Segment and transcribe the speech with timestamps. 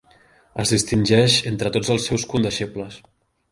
[0.63, 3.01] Es distingeix entre tots els seus condeixebles.